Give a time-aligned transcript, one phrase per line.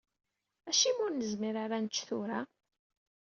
[0.69, 2.39] Acimi ur nezmir ara ad nečč tura?